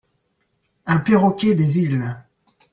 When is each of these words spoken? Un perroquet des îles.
Un 0.87 0.97
perroquet 0.97 1.53
des 1.53 1.77
îles. 1.77 2.15